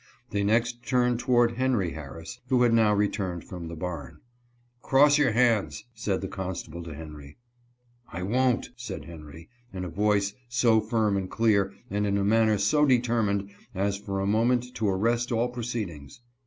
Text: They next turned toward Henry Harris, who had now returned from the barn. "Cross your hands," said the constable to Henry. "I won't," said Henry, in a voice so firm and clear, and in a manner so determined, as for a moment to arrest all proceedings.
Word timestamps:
They 0.31 0.43
next 0.43 0.83
turned 0.83 1.19
toward 1.19 1.51
Henry 1.57 1.91
Harris, 1.91 2.39
who 2.49 2.63
had 2.63 2.73
now 2.73 2.91
returned 2.91 3.43
from 3.43 3.67
the 3.67 3.75
barn. 3.75 4.19
"Cross 4.81 5.19
your 5.19 5.33
hands," 5.33 5.85
said 5.93 6.21
the 6.21 6.27
constable 6.27 6.81
to 6.81 6.95
Henry. 6.95 7.37
"I 8.11 8.23
won't," 8.23 8.71
said 8.75 9.05
Henry, 9.05 9.47
in 9.71 9.85
a 9.85 9.89
voice 9.89 10.33
so 10.49 10.79
firm 10.81 11.17
and 11.17 11.29
clear, 11.29 11.71
and 11.91 12.07
in 12.07 12.17
a 12.17 12.23
manner 12.23 12.57
so 12.57 12.83
determined, 12.83 13.51
as 13.75 13.95
for 13.95 14.19
a 14.21 14.25
moment 14.25 14.73
to 14.73 14.89
arrest 14.89 15.31
all 15.31 15.49
proceedings. 15.49 16.19